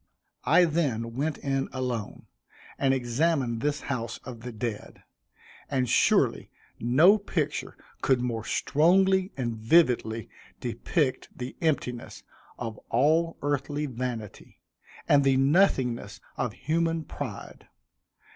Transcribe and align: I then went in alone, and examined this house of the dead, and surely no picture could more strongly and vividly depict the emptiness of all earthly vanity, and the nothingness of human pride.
I 0.45 0.65
then 0.65 1.13
went 1.13 1.37
in 1.37 1.69
alone, 1.71 2.25
and 2.79 2.91
examined 2.91 3.61
this 3.61 3.81
house 3.81 4.17
of 4.23 4.39
the 4.41 4.51
dead, 4.51 5.03
and 5.69 5.87
surely 5.87 6.49
no 6.79 7.19
picture 7.19 7.77
could 8.01 8.19
more 8.19 8.43
strongly 8.43 9.31
and 9.37 9.55
vividly 9.55 10.27
depict 10.59 11.29
the 11.37 11.55
emptiness 11.61 12.23
of 12.57 12.79
all 12.89 13.37
earthly 13.43 13.85
vanity, 13.85 14.59
and 15.07 15.23
the 15.23 15.37
nothingness 15.37 16.19
of 16.35 16.53
human 16.53 17.03
pride. 17.03 17.67